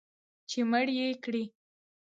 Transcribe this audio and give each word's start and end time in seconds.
چې 0.49 0.59
مړ 0.69 0.85
یې 0.97 1.07
کړي 1.23 1.43